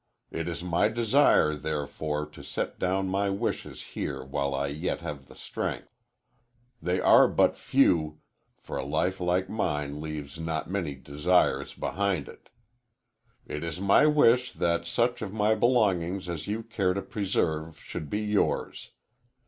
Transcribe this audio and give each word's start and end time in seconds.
It 0.31 0.47
is 0.49 0.63
my 0.63 0.87
desire, 0.87 1.53
therefore, 1.53 2.25
to 2.25 2.43
set 2.43 2.79
down 2.79 3.07
my 3.07 3.29
wishes 3.29 3.83
here 3.93 4.23
while 4.25 4.55
I 4.55 4.65
yet 4.65 5.01
have 5.01 5.31
strength. 5.37 5.93
They 6.81 6.99
are 6.99 7.27
but 7.27 7.55
few, 7.55 8.17
for 8.57 8.77
a 8.77 8.83
life 8.83 9.19
like 9.19 9.47
mine 9.47 10.01
leaves 10.01 10.39
not 10.39 10.67
many 10.67 10.95
desires 10.95 11.75
behind 11.75 12.27
it. 12.27 12.49
It 13.45 13.63
is 13.63 13.79
my 13.79 14.07
wish 14.07 14.53
that 14.53 14.87
such 14.87 15.21
of 15.21 15.33
my 15.35 15.53
belongings 15.53 16.27
as 16.27 16.47
you 16.47 16.63
care 16.63 16.95
to 16.95 17.03
preserve 17.03 17.79
should 17.79 18.09
be 18.09 18.21
yours. 18.21 18.93